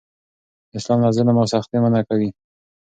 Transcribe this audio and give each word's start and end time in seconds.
اسلام 0.77 0.99
له 1.03 1.09
ظلم 1.17 1.35
او 1.39 1.47
سختۍ 1.53 1.77
منع 1.83 2.01
کوي. 2.09 2.29